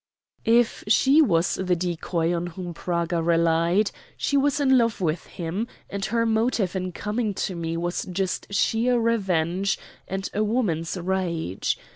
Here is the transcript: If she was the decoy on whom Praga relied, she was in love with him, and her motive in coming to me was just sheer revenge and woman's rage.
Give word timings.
If 0.49 0.83
she 0.87 1.21
was 1.21 1.53
the 1.61 1.75
decoy 1.75 2.33
on 2.35 2.47
whom 2.47 2.73
Praga 2.73 3.21
relied, 3.21 3.91
she 4.17 4.35
was 4.35 4.59
in 4.59 4.75
love 4.75 4.99
with 4.99 5.27
him, 5.27 5.67
and 5.91 6.03
her 6.05 6.25
motive 6.25 6.75
in 6.75 6.91
coming 6.91 7.35
to 7.35 7.53
me 7.55 7.77
was 7.77 8.05
just 8.05 8.51
sheer 8.51 8.97
revenge 8.97 9.77
and 10.07 10.27
woman's 10.33 10.97
rage. 10.97 11.77